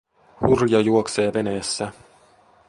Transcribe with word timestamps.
Hurja 0.41 0.79
juoksee 0.79 1.33
veneessä. 1.33 1.91